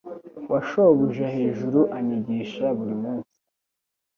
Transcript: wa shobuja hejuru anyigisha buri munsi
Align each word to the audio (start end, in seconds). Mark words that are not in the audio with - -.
wa 0.51 0.59
shobuja 0.67 1.27
hejuru 1.35 1.79
anyigisha 1.97 2.65
buri 2.77 2.95
munsi 3.03 3.33